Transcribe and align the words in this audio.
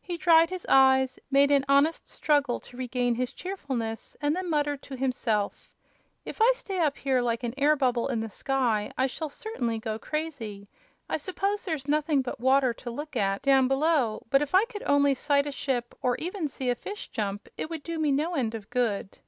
He 0.00 0.16
dried 0.16 0.48
his 0.48 0.64
eyes, 0.70 1.18
made 1.30 1.50
an 1.50 1.62
honest 1.68 2.08
struggle 2.08 2.58
to 2.60 2.78
regain 2.78 3.14
his 3.14 3.34
cheerfulness, 3.34 4.16
and 4.22 4.34
then 4.34 4.48
muttered 4.48 4.80
to 4.84 4.96
himself: 4.96 5.70
"If 6.24 6.40
I 6.40 6.50
stay 6.54 6.78
up 6.78 6.96
here, 6.96 7.20
like 7.20 7.42
an 7.42 7.52
air 7.58 7.76
bubble 7.76 8.08
in 8.08 8.20
the 8.20 8.30
sky, 8.30 8.90
I 8.96 9.06
shall 9.06 9.28
certainly 9.28 9.78
go 9.78 9.98
crazy. 9.98 10.66
I 11.10 11.18
suppose 11.18 11.60
there's 11.60 11.86
nothing 11.88 12.22
but 12.22 12.40
water 12.40 12.72
to 12.72 12.90
look 12.90 13.16
at 13.16 13.42
down 13.42 13.68
below, 13.68 14.24
but 14.30 14.40
if 14.40 14.54
I 14.54 14.64
could 14.64 14.82
only 14.86 15.14
sight 15.14 15.46
a 15.46 15.52
ship, 15.52 15.94
or 16.00 16.16
even 16.16 16.48
see 16.48 16.70
a 16.70 16.74
fish 16.74 17.08
jump, 17.08 17.46
it 17.58 17.68
would 17.68 17.82
do 17.82 17.98
me 17.98 18.10
no 18.12 18.34
end 18.34 18.54
of 18.54 18.70
good." 18.70 19.18